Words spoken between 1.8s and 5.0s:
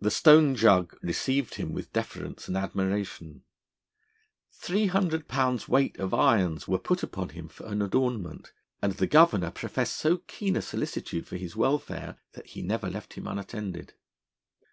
deference and admiration. Three